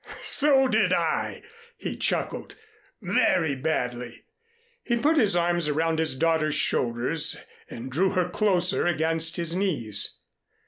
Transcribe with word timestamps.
"So 0.31 0.67
did 0.67 0.91
I," 0.91 1.43
he 1.77 1.95
chuckled, 1.95 2.55
"very 3.03 3.53
badly." 3.53 4.23
He 4.81 4.97
put 4.97 5.15
his 5.15 5.35
arm 5.35 5.59
around 5.69 5.99
his 5.99 6.15
daughter's 6.15 6.55
shoulders 6.55 7.37
and 7.69 7.91
drew 7.91 8.13
her 8.13 8.27
closer 8.27 8.87
against 8.87 9.37
his 9.37 9.55
knees. 9.55 10.17